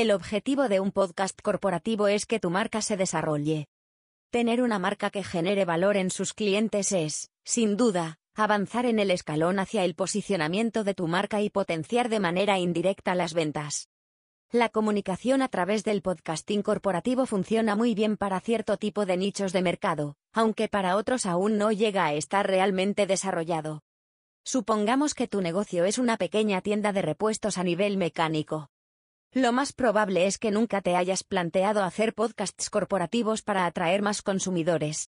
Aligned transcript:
El 0.00 0.12
objetivo 0.12 0.68
de 0.68 0.78
un 0.78 0.92
podcast 0.92 1.36
corporativo 1.42 2.06
es 2.06 2.24
que 2.24 2.38
tu 2.38 2.50
marca 2.50 2.82
se 2.82 2.96
desarrolle. 2.96 3.66
Tener 4.30 4.62
una 4.62 4.78
marca 4.78 5.10
que 5.10 5.24
genere 5.24 5.64
valor 5.64 5.96
en 5.96 6.10
sus 6.10 6.34
clientes 6.34 6.92
es, 6.92 7.32
sin 7.44 7.76
duda, 7.76 8.20
avanzar 8.36 8.86
en 8.86 9.00
el 9.00 9.10
escalón 9.10 9.58
hacia 9.58 9.84
el 9.84 9.96
posicionamiento 9.96 10.84
de 10.84 10.94
tu 10.94 11.08
marca 11.08 11.42
y 11.42 11.50
potenciar 11.50 12.10
de 12.10 12.20
manera 12.20 12.60
indirecta 12.60 13.16
las 13.16 13.34
ventas. 13.34 13.88
La 14.52 14.68
comunicación 14.68 15.42
a 15.42 15.48
través 15.48 15.82
del 15.82 16.00
podcasting 16.00 16.62
corporativo 16.62 17.26
funciona 17.26 17.74
muy 17.74 17.96
bien 17.96 18.16
para 18.16 18.38
cierto 18.38 18.76
tipo 18.76 19.04
de 19.04 19.16
nichos 19.16 19.52
de 19.52 19.62
mercado, 19.62 20.14
aunque 20.32 20.68
para 20.68 20.94
otros 20.94 21.26
aún 21.26 21.58
no 21.58 21.72
llega 21.72 22.06
a 22.06 22.14
estar 22.14 22.46
realmente 22.46 23.08
desarrollado. 23.08 23.82
Supongamos 24.44 25.14
que 25.14 25.26
tu 25.26 25.40
negocio 25.40 25.84
es 25.86 25.98
una 25.98 26.18
pequeña 26.18 26.60
tienda 26.60 26.92
de 26.92 27.02
repuestos 27.02 27.58
a 27.58 27.64
nivel 27.64 27.96
mecánico. 27.96 28.68
Lo 29.32 29.52
más 29.52 29.74
probable 29.74 30.26
es 30.26 30.38
que 30.38 30.50
nunca 30.50 30.80
te 30.80 30.96
hayas 30.96 31.22
planteado 31.22 31.82
hacer 31.84 32.14
podcasts 32.14 32.70
corporativos 32.70 33.42
para 33.42 33.66
atraer 33.66 34.00
más 34.00 34.22
consumidores. 34.22 35.10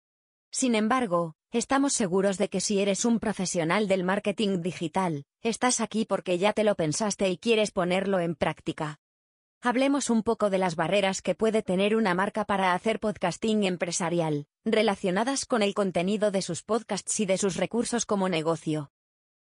Sin 0.50 0.74
embargo, 0.74 1.36
estamos 1.52 1.92
seguros 1.92 2.36
de 2.36 2.48
que 2.48 2.60
si 2.60 2.80
eres 2.80 3.04
un 3.04 3.20
profesional 3.20 3.86
del 3.86 4.02
marketing 4.02 4.62
digital, 4.62 5.26
estás 5.42 5.80
aquí 5.80 6.06
porque 6.06 6.38
ya 6.38 6.52
te 6.52 6.64
lo 6.64 6.74
pensaste 6.74 7.28
y 7.28 7.38
quieres 7.38 7.70
ponerlo 7.70 8.18
en 8.18 8.34
práctica. 8.34 8.98
Hablemos 9.62 10.10
un 10.10 10.24
poco 10.24 10.50
de 10.50 10.58
las 10.58 10.74
barreras 10.74 11.22
que 11.22 11.36
puede 11.36 11.62
tener 11.62 11.94
una 11.94 12.14
marca 12.14 12.44
para 12.44 12.74
hacer 12.74 12.98
podcasting 12.98 13.62
empresarial, 13.62 14.48
relacionadas 14.64 15.46
con 15.46 15.62
el 15.62 15.72
contenido 15.72 16.32
de 16.32 16.42
sus 16.42 16.64
podcasts 16.64 17.20
y 17.20 17.26
de 17.26 17.38
sus 17.38 17.56
recursos 17.56 18.06
como 18.06 18.28
negocio. 18.28 18.90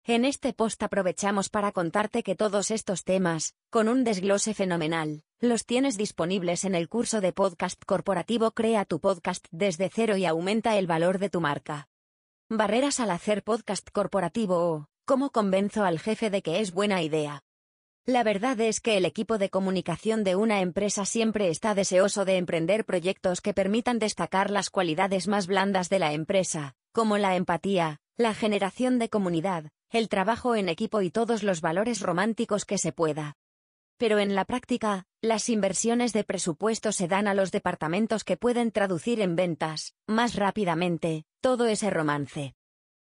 En 0.03 0.25
este 0.25 0.51
post 0.51 0.81
aprovechamos 0.81 1.49
para 1.49 1.71
contarte 1.71 2.23
que 2.23 2.35
todos 2.35 2.71
estos 2.71 3.03
temas, 3.03 3.53
con 3.69 3.87
un 3.87 4.03
desglose 4.03 4.55
fenomenal, 4.55 5.21
los 5.39 5.67
tienes 5.67 5.95
disponibles 5.95 6.65
en 6.65 6.73
el 6.73 6.89
curso 6.89 7.21
de 7.21 7.33
podcast 7.33 7.79
corporativo 7.85 8.49
Crea 8.49 8.83
tu 8.85 8.99
podcast 8.99 9.45
desde 9.51 9.91
cero 9.93 10.17
y 10.17 10.25
aumenta 10.25 10.75
el 10.79 10.87
valor 10.87 11.19
de 11.19 11.29
tu 11.29 11.39
marca. 11.39 11.87
Barreras 12.49 12.99
al 12.99 13.11
hacer 13.11 13.43
podcast 13.43 13.87
corporativo 13.91 14.55
o, 14.57 14.87
¿cómo 15.05 15.29
convenzo 15.29 15.83
al 15.83 15.99
jefe 15.99 16.31
de 16.31 16.41
que 16.41 16.61
es 16.61 16.71
buena 16.71 17.03
idea? 17.03 17.43
La 18.03 18.23
verdad 18.23 18.59
es 18.59 18.81
que 18.81 18.97
el 18.97 19.05
equipo 19.05 19.37
de 19.37 19.51
comunicación 19.51 20.23
de 20.23 20.35
una 20.35 20.61
empresa 20.61 21.05
siempre 21.05 21.49
está 21.49 21.75
deseoso 21.75 22.25
de 22.25 22.37
emprender 22.37 22.85
proyectos 22.85 23.39
que 23.39 23.53
permitan 23.53 23.99
destacar 23.99 24.49
las 24.49 24.71
cualidades 24.71 25.27
más 25.27 25.45
blandas 25.45 25.89
de 25.89 25.99
la 25.99 26.13
empresa, 26.13 26.73
como 26.91 27.19
la 27.19 27.35
empatía, 27.35 27.99
la 28.17 28.33
generación 28.33 28.97
de 28.97 29.09
comunidad, 29.09 29.71
el 29.91 30.07
trabajo 30.07 30.55
en 30.55 30.69
equipo 30.69 31.01
y 31.01 31.11
todos 31.11 31.43
los 31.43 31.59
valores 31.59 31.99
románticos 31.99 32.65
que 32.65 32.77
se 32.77 32.93
pueda. 32.93 33.35
Pero 33.97 34.19
en 34.19 34.33
la 34.33 34.45
práctica, 34.45 35.05
las 35.21 35.49
inversiones 35.49 36.13
de 36.13 36.23
presupuesto 36.23 36.91
se 36.91 37.07
dan 37.07 37.27
a 37.27 37.33
los 37.33 37.51
departamentos 37.51 38.23
que 38.23 38.37
pueden 38.37 38.71
traducir 38.71 39.19
en 39.19 39.35
ventas, 39.35 39.93
más 40.07 40.35
rápidamente, 40.35 41.25
todo 41.41 41.67
ese 41.67 41.89
romance. 41.89 42.55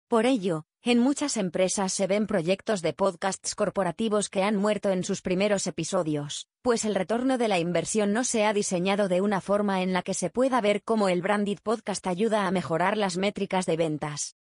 Por 0.09 0.27
ello, 0.27 0.64
en 0.83 0.98
muchas 0.98 1.37
empresas 1.37 1.92
se 1.92 2.06
ven 2.06 2.27
proyectos 2.27 2.81
de 2.81 2.94
podcasts 2.94 3.55
corporativos 3.55 4.31
que 4.31 4.42
han 4.42 4.56
muerto 4.56 4.89
en 4.89 5.05
sus 5.05 5.20
primeros 5.20 5.67
episodios, 5.67 6.48
pues 6.62 6.87
el 6.87 6.94
retorno 6.94 7.37
de 7.37 7.48
la 7.48 7.59
inversión 7.59 8.15
no 8.15 8.25
se 8.25 8.47
ha 8.47 8.55
diseñado 8.55 9.06
de 9.06 9.20
una 9.20 9.42
forma 9.42 9.83
en 9.83 9.92
la 9.92 10.03
que 10.03 10.15
se 10.15 10.31
pueda 10.31 10.61
ver 10.62 10.83
cómo 10.83 11.11
el 11.11 11.20
branded 11.20 11.59
podcast 11.62 12.06
ayuda 12.06 12.47
a 12.47 12.50
mejorar 12.50 12.97
las 12.97 13.19
métricas 13.19 13.67
de 13.67 13.77
ventas. 13.77 14.39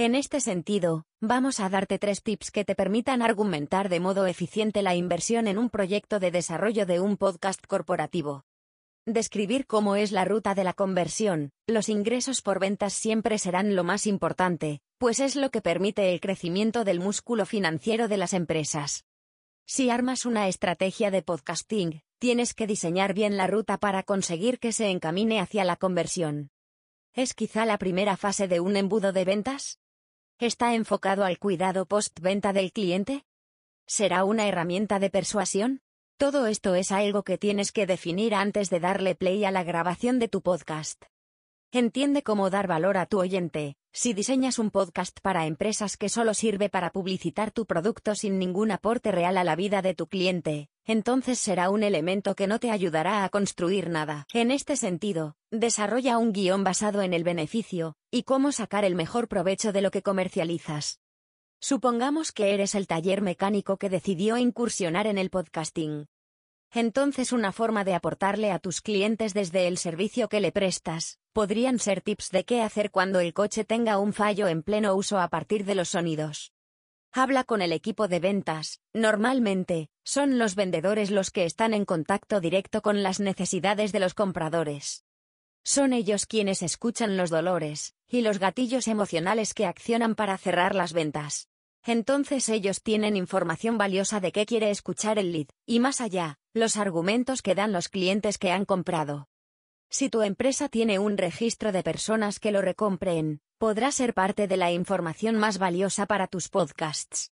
En 0.00 0.14
este 0.14 0.40
sentido, 0.40 1.06
vamos 1.20 1.58
a 1.58 1.68
darte 1.68 1.98
tres 1.98 2.22
tips 2.22 2.52
que 2.52 2.64
te 2.64 2.76
permitan 2.76 3.20
argumentar 3.20 3.88
de 3.88 3.98
modo 3.98 4.26
eficiente 4.26 4.80
la 4.80 4.94
inversión 4.94 5.48
en 5.48 5.58
un 5.58 5.70
proyecto 5.70 6.20
de 6.20 6.30
desarrollo 6.30 6.86
de 6.86 7.00
un 7.00 7.16
podcast 7.16 7.66
corporativo. 7.66 8.44
Describir 9.06 9.66
cómo 9.66 9.96
es 9.96 10.12
la 10.12 10.24
ruta 10.24 10.54
de 10.54 10.62
la 10.62 10.72
conversión, 10.72 11.50
los 11.66 11.88
ingresos 11.88 12.42
por 12.42 12.60
ventas 12.60 12.92
siempre 12.92 13.38
serán 13.38 13.74
lo 13.74 13.82
más 13.82 14.06
importante, 14.06 14.82
pues 14.98 15.18
es 15.18 15.34
lo 15.34 15.50
que 15.50 15.62
permite 15.62 16.12
el 16.12 16.20
crecimiento 16.20 16.84
del 16.84 17.00
músculo 17.00 17.44
financiero 17.44 18.06
de 18.06 18.18
las 18.18 18.34
empresas. 18.34 19.04
Si 19.66 19.90
armas 19.90 20.26
una 20.26 20.46
estrategia 20.46 21.10
de 21.10 21.22
podcasting, 21.22 22.02
tienes 22.20 22.54
que 22.54 22.68
diseñar 22.68 23.14
bien 23.14 23.36
la 23.36 23.48
ruta 23.48 23.78
para 23.78 24.04
conseguir 24.04 24.60
que 24.60 24.70
se 24.70 24.90
encamine 24.90 25.40
hacia 25.40 25.64
la 25.64 25.74
conversión. 25.74 26.50
¿Es 27.14 27.34
quizá 27.34 27.66
la 27.66 27.78
primera 27.78 28.16
fase 28.16 28.46
de 28.46 28.60
un 28.60 28.76
embudo 28.76 29.12
de 29.12 29.24
ventas? 29.24 29.80
¿Está 30.40 30.76
enfocado 30.76 31.24
al 31.24 31.40
cuidado 31.40 31.84
postventa 31.86 32.52
del 32.52 32.70
cliente? 32.70 33.24
¿Será 33.88 34.22
una 34.22 34.46
herramienta 34.46 35.00
de 35.00 35.10
persuasión? 35.10 35.80
Todo 36.16 36.46
esto 36.46 36.76
es 36.76 36.92
algo 36.92 37.24
que 37.24 37.38
tienes 37.38 37.72
que 37.72 37.86
definir 37.86 38.36
antes 38.36 38.70
de 38.70 38.78
darle 38.78 39.16
play 39.16 39.44
a 39.44 39.50
la 39.50 39.64
grabación 39.64 40.20
de 40.20 40.28
tu 40.28 40.40
podcast. 40.40 41.06
Entiende 41.72 42.22
cómo 42.22 42.50
dar 42.50 42.68
valor 42.68 42.98
a 42.98 43.06
tu 43.06 43.18
oyente. 43.18 43.74
Si 43.92 44.12
diseñas 44.12 44.60
un 44.60 44.70
podcast 44.70 45.18
para 45.22 45.44
empresas 45.46 45.96
que 45.96 46.08
solo 46.08 46.34
sirve 46.34 46.68
para 46.68 46.90
publicitar 46.90 47.50
tu 47.50 47.66
producto 47.66 48.14
sin 48.14 48.38
ningún 48.38 48.70
aporte 48.70 49.10
real 49.10 49.38
a 49.38 49.44
la 49.44 49.56
vida 49.56 49.82
de 49.82 49.94
tu 49.94 50.06
cliente, 50.06 50.68
entonces 50.84 51.40
será 51.40 51.68
un 51.68 51.82
elemento 51.82 52.36
que 52.36 52.46
no 52.46 52.60
te 52.60 52.70
ayudará 52.70 53.24
a 53.24 53.28
construir 53.28 53.90
nada. 53.90 54.24
En 54.32 54.52
este 54.52 54.76
sentido, 54.76 55.34
desarrolla 55.50 56.16
un 56.16 56.32
guion 56.32 56.62
basado 56.62 57.02
en 57.02 57.12
el 57.12 57.24
beneficio, 57.24 57.96
y 58.10 58.22
cómo 58.22 58.52
sacar 58.52 58.84
el 58.84 58.94
mejor 58.94 59.28
provecho 59.28 59.72
de 59.72 59.82
lo 59.82 59.90
que 59.90 60.02
comercializas. 60.02 61.00
Supongamos 61.60 62.32
que 62.32 62.54
eres 62.54 62.74
el 62.74 62.86
taller 62.86 63.20
mecánico 63.20 63.76
que 63.76 63.90
decidió 63.90 64.36
incursionar 64.36 65.06
en 65.06 65.18
el 65.18 65.28
podcasting. 65.28 66.06
Entonces 66.72 67.32
una 67.32 67.52
forma 67.52 67.84
de 67.84 67.94
aportarle 67.94 68.52
a 68.52 68.58
tus 68.58 68.80
clientes 68.80 69.34
desde 69.34 69.66
el 69.66 69.78
servicio 69.78 70.28
que 70.28 70.40
le 70.40 70.52
prestas, 70.52 71.18
podrían 71.32 71.78
ser 71.78 72.00
tips 72.00 72.30
de 72.30 72.44
qué 72.44 72.62
hacer 72.62 72.90
cuando 72.90 73.20
el 73.20 73.32
coche 73.32 73.64
tenga 73.64 73.98
un 73.98 74.12
fallo 74.12 74.48
en 74.48 74.62
pleno 74.62 74.94
uso 74.94 75.18
a 75.18 75.28
partir 75.28 75.64
de 75.64 75.74
los 75.74 75.88
sonidos. 75.88 76.52
Habla 77.12 77.44
con 77.44 77.62
el 77.62 77.72
equipo 77.72 78.06
de 78.06 78.20
ventas, 78.20 78.80
normalmente, 78.92 79.88
son 80.04 80.38
los 80.38 80.54
vendedores 80.54 81.10
los 81.10 81.30
que 81.30 81.44
están 81.44 81.72
en 81.72 81.86
contacto 81.86 82.40
directo 82.40 82.82
con 82.82 83.02
las 83.02 83.18
necesidades 83.18 83.92
de 83.92 84.00
los 84.00 84.14
compradores. 84.14 85.07
Son 85.70 85.92
ellos 85.92 86.24
quienes 86.24 86.62
escuchan 86.62 87.18
los 87.18 87.28
dolores, 87.28 87.94
y 88.08 88.22
los 88.22 88.38
gatillos 88.38 88.88
emocionales 88.88 89.52
que 89.52 89.66
accionan 89.66 90.14
para 90.14 90.38
cerrar 90.38 90.74
las 90.74 90.94
ventas. 90.94 91.50
Entonces 91.84 92.48
ellos 92.48 92.82
tienen 92.82 93.16
información 93.18 93.76
valiosa 93.76 94.18
de 94.18 94.32
qué 94.32 94.46
quiere 94.46 94.70
escuchar 94.70 95.18
el 95.18 95.30
lead, 95.30 95.48
y 95.66 95.78
más 95.80 96.00
allá, 96.00 96.38
los 96.54 96.78
argumentos 96.78 97.42
que 97.42 97.54
dan 97.54 97.72
los 97.72 97.90
clientes 97.90 98.38
que 98.38 98.50
han 98.50 98.64
comprado. 98.64 99.28
Si 99.90 100.08
tu 100.08 100.22
empresa 100.22 100.70
tiene 100.70 100.98
un 100.98 101.18
registro 101.18 101.70
de 101.70 101.82
personas 101.82 102.40
que 102.40 102.50
lo 102.50 102.62
recompren, 102.62 103.42
podrá 103.58 103.92
ser 103.92 104.14
parte 104.14 104.48
de 104.48 104.56
la 104.56 104.72
información 104.72 105.36
más 105.36 105.58
valiosa 105.58 106.06
para 106.06 106.28
tus 106.28 106.48
podcasts. 106.48 107.30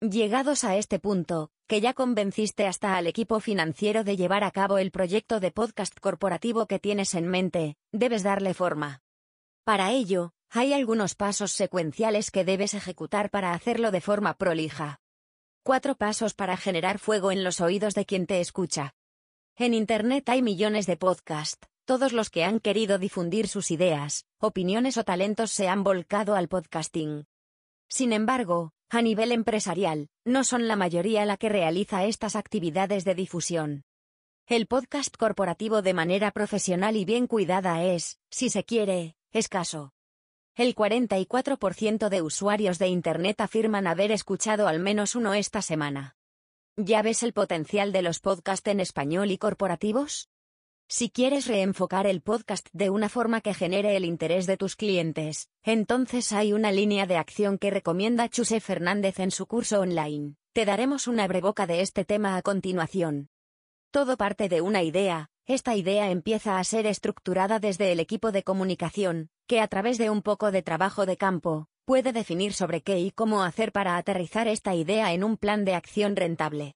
Llegados 0.00 0.62
a 0.62 0.76
este 0.76 1.00
punto, 1.00 1.50
que 1.66 1.80
ya 1.80 1.92
convenciste 1.92 2.68
hasta 2.68 2.96
al 2.96 3.08
equipo 3.08 3.40
financiero 3.40 4.04
de 4.04 4.16
llevar 4.16 4.44
a 4.44 4.52
cabo 4.52 4.78
el 4.78 4.92
proyecto 4.92 5.40
de 5.40 5.50
podcast 5.50 5.98
corporativo 5.98 6.66
que 6.66 6.78
tienes 6.78 7.14
en 7.14 7.26
mente, 7.26 7.76
debes 7.90 8.22
darle 8.22 8.54
forma. 8.54 9.02
Para 9.64 9.90
ello, 9.90 10.30
hay 10.50 10.72
algunos 10.72 11.16
pasos 11.16 11.50
secuenciales 11.50 12.30
que 12.30 12.44
debes 12.44 12.74
ejecutar 12.74 13.28
para 13.28 13.52
hacerlo 13.52 13.90
de 13.90 14.00
forma 14.00 14.34
prolija. 14.34 15.00
Cuatro 15.64 15.96
pasos 15.96 16.32
para 16.32 16.56
generar 16.56 17.00
fuego 17.00 17.32
en 17.32 17.42
los 17.42 17.60
oídos 17.60 17.94
de 17.94 18.06
quien 18.06 18.28
te 18.28 18.40
escucha. 18.40 18.94
En 19.56 19.74
Internet 19.74 20.28
hay 20.28 20.42
millones 20.42 20.86
de 20.86 20.96
podcasts. 20.96 21.66
Todos 21.84 22.12
los 22.12 22.30
que 22.30 22.44
han 22.44 22.60
querido 22.60 22.98
difundir 22.98 23.48
sus 23.48 23.72
ideas, 23.72 24.26
opiniones 24.38 24.96
o 24.96 25.02
talentos 25.02 25.50
se 25.50 25.66
han 25.66 25.82
volcado 25.82 26.36
al 26.36 26.46
podcasting. 26.46 27.26
Sin 27.88 28.12
embargo, 28.12 28.72
a 28.90 29.02
nivel 29.02 29.32
empresarial, 29.32 30.08
no 30.24 30.44
son 30.44 30.68
la 30.68 30.76
mayoría 30.76 31.24
la 31.24 31.36
que 31.36 31.48
realiza 31.48 32.04
estas 32.04 32.36
actividades 32.36 33.04
de 33.04 33.14
difusión. 33.14 33.84
El 34.46 34.66
podcast 34.66 35.16
corporativo 35.16 35.82
de 35.82 35.94
manera 35.94 36.30
profesional 36.30 36.96
y 36.96 37.04
bien 37.04 37.26
cuidada 37.26 37.82
es, 37.84 38.18
si 38.30 38.50
se 38.50 38.64
quiere, 38.64 39.16
escaso. 39.32 39.92
El 40.54 40.74
44% 40.74 42.08
de 42.08 42.22
usuarios 42.22 42.78
de 42.78 42.88
Internet 42.88 43.40
afirman 43.40 43.86
haber 43.86 44.10
escuchado 44.10 44.68
al 44.68 44.80
menos 44.80 45.14
uno 45.14 45.34
esta 45.34 45.62
semana. 45.62 46.16
¿Ya 46.76 47.02
ves 47.02 47.22
el 47.22 47.32
potencial 47.32 47.92
de 47.92 48.02
los 48.02 48.20
podcasts 48.20 48.68
en 48.68 48.80
español 48.80 49.30
y 49.30 49.38
corporativos? 49.38 50.28
Si 50.90 51.10
quieres 51.10 51.46
reenfocar 51.46 52.06
el 52.06 52.22
podcast 52.22 52.66
de 52.72 52.88
una 52.88 53.10
forma 53.10 53.42
que 53.42 53.52
genere 53.52 53.94
el 53.94 54.06
interés 54.06 54.46
de 54.46 54.56
tus 54.56 54.74
clientes, 54.74 55.50
entonces 55.62 56.32
hay 56.32 56.54
una 56.54 56.72
línea 56.72 57.04
de 57.04 57.18
acción 57.18 57.58
que 57.58 57.70
recomienda 57.70 58.30
Chuse 58.30 58.58
Fernández 58.60 59.20
en 59.20 59.30
su 59.30 59.46
curso 59.46 59.80
online. 59.80 60.36
Te 60.54 60.64
daremos 60.64 61.06
una 61.06 61.28
breboca 61.28 61.66
de 61.66 61.82
este 61.82 62.06
tema 62.06 62.38
a 62.38 62.42
continuación. 62.42 63.28
Todo 63.90 64.16
parte 64.16 64.48
de 64.48 64.62
una 64.62 64.82
idea, 64.82 65.28
esta 65.44 65.76
idea 65.76 66.10
empieza 66.10 66.58
a 66.58 66.64
ser 66.64 66.86
estructurada 66.86 67.58
desde 67.58 67.92
el 67.92 68.00
equipo 68.00 68.32
de 68.32 68.42
comunicación, 68.42 69.28
que 69.46 69.60
a 69.60 69.68
través 69.68 69.98
de 69.98 70.08
un 70.08 70.22
poco 70.22 70.50
de 70.52 70.62
trabajo 70.62 71.04
de 71.04 71.18
campo, 71.18 71.68
puede 71.84 72.14
definir 72.14 72.54
sobre 72.54 72.80
qué 72.80 72.98
y 72.98 73.10
cómo 73.10 73.42
hacer 73.42 73.72
para 73.72 73.98
aterrizar 73.98 74.48
esta 74.48 74.74
idea 74.74 75.12
en 75.12 75.22
un 75.22 75.36
plan 75.36 75.66
de 75.66 75.74
acción 75.74 76.16
rentable. 76.16 76.77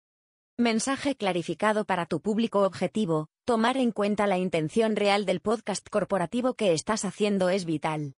Mensaje 0.59 1.15
clarificado 1.15 1.85
para 1.85 2.05
tu 2.05 2.19
público 2.19 2.63
objetivo, 2.63 3.29
tomar 3.45 3.77
en 3.77 3.93
cuenta 3.93 4.27
la 4.27 4.37
intención 4.37 4.97
real 4.97 5.25
del 5.25 5.39
podcast 5.39 5.87
corporativo 5.87 6.53
que 6.53 6.73
estás 6.73 7.05
haciendo 7.05 7.47
es 7.47 7.63
vital. 7.63 8.15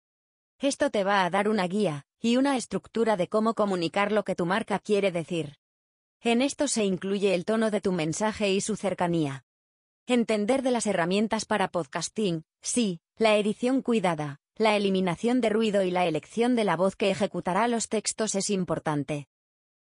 Esto 0.59 0.89
te 0.89 1.05
va 1.05 1.27
a 1.27 1.29
dar 1.29 1.51
una 1.51 1.69
guía 1.69 2.07
y 2.19 2.39
una 2.39 2.57
estructura 2.57 3.19
de 3.19 3.29
cómo 3.29 3.53
comunicar 3.53 4.11
lo 4.11 4.25
que 4.25 4.35
tu 4.35 4.47
marca 4.47 4.79
quiere 4.79 5.13
decir. 5.13 5.57
En 6.23 6.41
esto 6.41 6.67
se 6.67 6.83
incluye 6.83 7.35
el 7.35 7.45
tono 7.45 7.71
de 7.71 7.83
tu 7.83 7.93
mensaje 7.93 8.51
y 8.51 8.63
su 8.63 8.75
cercanía. 8.75 9.45
Entender 10.07 10.63
de 10.63 10.71
las 10.71 10.87
herramientas 10.87 11.45
para 11.45 11.69
podcasting, 11.69 12.45
sí, 12.63 13.03
la 13.19 13.37
edición 13.37 13.83
cuidada, 13.83 14.41
la 14.57 14.77
eliminación 14.77 15.43
de 15.43 15.51
ruido 15.51 15.83
y 15.83 15.91
la 15.91 16.07
elección 16.07 16.57
de 16.57 16.65
la 16.65 16.79
voz 16.79 16.97
que 16.97 17.11
ejecutará 17.11 17.69
los 17.69 17.91
textos 17.91 18.35
es 18.35 18.49
importante. 18.49 19.29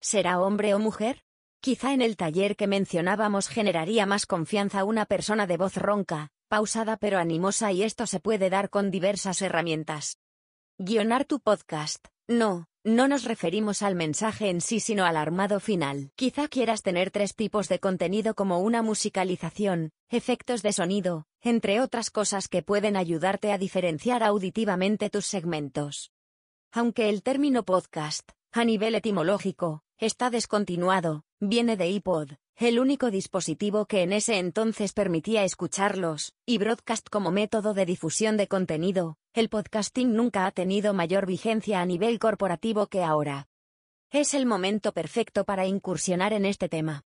¿Será 0.02 0.42
hombre 0.42 0.74
o 0.74 0.80
mujer? 0.80 1.24
Quizá 1.64 1.94
en 1.94 2.02
el 2.02 2.18
taller 2.18 2.56
que 2.56 2.66
mencionábamos 2.66 3.48
generaría 3.48 4.08
más 4.08 4.26
confianza 4.26 4.84
una 4.84 5.06
persona 5.06 5.46
de 5.46 5.58
voz 5.58 5.78
ronca, 5.78 6.32
pausada 6.48 6.98
pero 6.98 7.20
animosa 7.20 7.72
y 7.72 7.84
esto 7.84 8.08
se 8.08 8.20
puede 8.20 8.50
dar 8.50 8.72
con 8.72 8.90
diversas 8.90 9.44
herramientas. 9.44 10.18
Guionar 10.80 11.26
tu 11.26 11.40
podcast. 11.40 12.08
No, 12.28 12.66
no 12.84 13.08
nos 13.08 13.26
referimos 13.26 13.84
al 13.84 13.94
mensaje 13.94 14.50
en 14.50 14.60
sí 14.60 14.80
sino 14.80 15.06
al 15.06 15.16
armado 15.16 15.60
final. 15.60 16.10
Quizá 16.16 16.48
quieras 16.48 16.82
tener 16.82 17.12
tres 17.12 17.36
tipos 17.36 17.70
de 17.70 17.78
contenido 17.78 18.34
como 18.34 18.58
una 18.58 18.82
musicalización, 18.82 19.92
efectos 20.10 20.64
de 20.64 20.74
sonido, 20.74 21.28
entre 21.42 21.80
otras 21.80 22.10
cosas 22.10 22.48
que 22.48 22.64
pueden 22.64 22.98
ayudarte 22.98 23.52
a 23.52 23.60
diferenciar 23.60 24.24
auditivamente 24.24 25.12
tus 25.12 25.28
segmentos. 25.28 26.12
Aunque 26.72 27.10
el 27.10 27.22
término 27.22 27.62
podcast, 27.66 28.32
a 28.52 28.66
nivel 28.66 28.96
etimológico, 28.96 29.84
está 30.00 30.32
descontinuado, 30.32 31.24
viene 31.42 31.76
de 31.76 31.90
iPod, 31.90 32.34
el 32.56 32.80
único 32.80 33.10
dispositivo 33.10 33.88
que 33.88 34.04
en 34.04 34.14
ese 34.14 34.38
entonces 34.38 34.94
permitía 34.94 35.44
escucharlos, 35.44 36.34
y 36.46 36.60
broadcast 36.60 37.10
como 37.10 37.32
método 37.32 37.74
de 37.74 37.88
difusión 37.88 38.38
de 38.38 38.48
contenido, 38.48 39.18
el 39.34 39.50
podcasting 39.50 40.14
nunca 40.14 40.46
ha 40.46 40.52
tenido 40.52 40.94
mayor 40.94 41.26
vigencia 41.26 41.82
a 41.82 41.86
nivel 41.86 42.20
corporativo 42.20 42.86
que 42.88 43.04
ahora. 43.04 43.48
Es 44.12 44.36
el 44.36 44.46
momento 44.46 44.94
perfecto 44.94 45.44
para 45.44 45.66
incursionar 45.66 46.32
en 46.34 46.46
este 46.46 46.70
tema. 46.70 47.02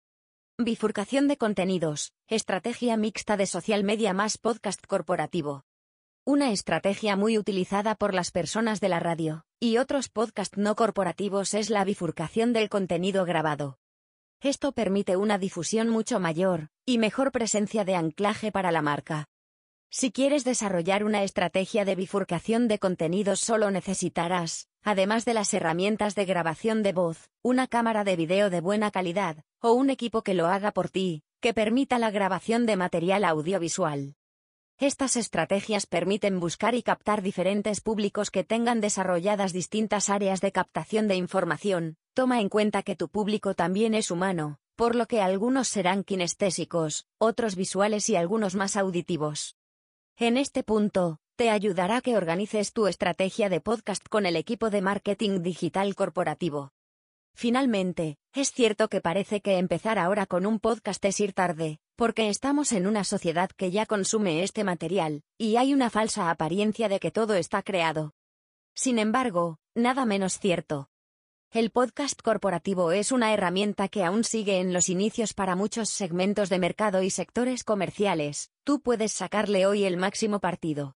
Bifurcación 0.57 1.27
de 1.27 1.37
contenidos, 1.37 2.11
estrategia 2.27 2.97
mixta 2.97 3.37
de 3.37 3.45
social 3.45 3.83
media 3.83 4.13
más 4.13 4.39
podcast 4.39 4.83
corporativo. 4.87 5.63
Una 6.25 6.51
estrategia 6.51 7.15
muy 7.15 7.37
utilizada 7.37 7.93
por 7.93 8.15
las 8.15 8.31
personas 8.31 8.79
de 8.79 8.89
la 8.89 8.99
radio 8.99 9.45
y 9.59 9.77
otros 9.77 10.09
podcast 10.09 10.57
no 10.57 10.75
corporativos 10.75 11.53
es 11.53 11.69
la 11.69 11.83
bifurcación 11.83 12.51
del 12.53 12.69
contenido 12.69 13.25
grabado. 13.25 13.77
Esto 14.43 14.73
permite 14.73 15.15
una 15.15 15.37
difusión 15.37 15.87
mucho 15.87 16.19
mayor 16.19 16.67
y 16.85 16.97
mejor 16.97 17.31
presencia 17.31 17.85
de 17.85 17.95
anclaje 17.95 18.51
para 18.51 18.73
la 18.73 18.81
marca. 18.81 19.29
Si 19.89 20.11
quieres 20.11 20.43
desarrollar 20.43 21.05
una 21.05 21.23
estrategia 21.23 21.85
de 21.85 21.95
bifurcación 21.95 22.67
de 22.67 22.77
contenidos 22.77 23.39
solo 23.39 23.71
necesitarás, 23.71 24.67
además 24.81 25.23
de 25.23 25.33
las 25.33 25.53
herramientas 25.53 26.13
de 26.15 26.25
grabación 26.25 26.83
de 26.83 26.91
voz, 26.91 27.29
una 27.41 27.67
cámara 27.67 28.03
de 28.03 28.17
video 28.17 28.49
de 28.49 28.59
buena 28.59 28.91
calidad, 28.91 29.45
o 29.61 29.71
un 29.71 29.89
equipo 29.89 30.23
que 30.23 30.33
lo 30.33 30.47
haga 30.47 30.73
por 30.73 30.89
ti, 30.89 31.23
que 31.39 31.53
permita 31.53 31.97
la 31.97 32.11
grabación 32.11 32.65
de 32.65 32.75
material 32.75 33.23
audiovisual. 33.23 34.15
Estas 34.77 35.15
estrategias 35.15 35.85
permiten 35.85 36.41
buscar 36.41 36.75
y 36.75 36.83
captar 36.83 37.21
diferentes 37.21 37.79
públicos 37.79 38.29
que 38.29 38.43
tengan 38.43 38.81
desarrolladas 38.81 39.53
distintas 39.53 40.09
áreas 40.09 40.41
de 40.41 40.51
captación 40.51 41.07
de 41.07 41.15
información. 41.15 41.95
Toma 42.13 42.41
en 42.41 42.49
cuenta 42.49 42.83
que 42.83 42.95
tu 42.95 43.09
público 43.09 43.55
también 43.55 43.95
es 43.95 44.11
humano, 44.11 44.59
por 44.75 44.95
lo 44.95 45.07
que 45.07 45.19
algunos 45.19 45.67
serán 45.67 46.03
kinestésicos, 46.03 47.07
otros 47.17 47.55
visuales 47.55 48.07
y 48.07 48.15
algunos 48.15 48.53
más 48.53 48.77
auditivos. 48.77 49.55
En 50.17 50.37
este 50.37 50.63
punto, 50.63 51.17
te 51.35 51.49
ayudará 51.49 52.01
que 52.01 52.15
organices 52.15 52.71
tu 52.71 52.85
estrategia 52.85 53.49
de 53.49 53.61
podcast 53.61 54.07
con 54.07 54.27
el 54.27 54.35
equipo 54.35 54.69
de 54.69 54.83
marketing 54.83 55.41
digital 55.41 55.95
corporativo. 55.95 56.71
Finalmente, 57.33 58.17
es 58.31 58.51
cierto 58.51 58.89
que 58.89 59.01
parece 59.01 59.41
que 59.41 59.57
empezar 59.57 59.97
ahora 59.97 60.27
con 60.27 60.45
un 60.45 60.59
podcast 60.59 61.03
es 61.05 61.19
ir 61.19 61.33
tarde, 61.33 61.79
porque 61.95 62.29
estamos 62.29 62.73
en 62.73 62.85
una 62.85 63.05
sociedad 63.05 63.49
que 63.49 63.71
ya 63.71 63.87
consume 63.87 64.43
este 64.43 64.63
material, 64.63 65.23
y 65.39 65.55
hay 65.55 65.73
una 65.73 65.89
falsa 65.89 66.29
apariencia 66.29 66.89
de 66.89 66.99
que 66.99 67.09
todo 67.09 67.33
está 67.33 67.63
creado. 67.63 68.13
Sin 68.75 68.99
embargo, 68.99 69.57
nada 69.73 70.05
menos 70.05 70.37
cierto. 70.37 70.89
El 71.53 71.69
podcast 71.69 72.19
corporativo 72.19 72.91
es 72.93 73.11
una 73.11 73.31
herramienta 73.31 73.87
que 73.87 74.03
aún 74.03 74.23
sigue 74.23 74.59
en 74.59 74.73
los 74.73 74.89
inicios 74.89 75.35
para 75.35 75.55
muchos 75.55 75.87
segmentos 75.87 76.49
de 76.49 76.57
mercado 76.57 77.03
y 77.03 77.11
sectores 77.11 77.63
comerciales. 77.63 78.49
Tú 78.63 78.81
puedes 78.81 79.11
sacarle 79.11 79.67
hoy 79.67 79.83
el 79.83 79.95
máximo 79.95 80.39
partido. 80.39 80.95